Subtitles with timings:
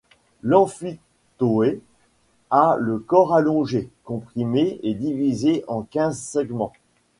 [0.41, 1.79] L’amphitoé
[2.49, 6.73] a le corps allongé, comprimé, et divisé en quinze segments.